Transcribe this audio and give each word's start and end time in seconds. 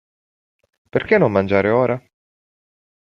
Perché 0.89 1.19
non 1.19 1.31
mangiare 1.31 1.69
ora? 1.69 2.03